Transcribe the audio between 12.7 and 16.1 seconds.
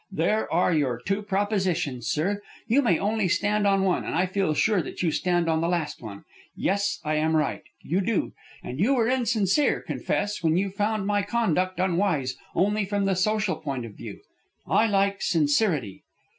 from the social point of view. I like sincerity."